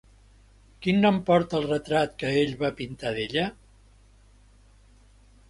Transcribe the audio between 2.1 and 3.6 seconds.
que ell va pintar d'ella?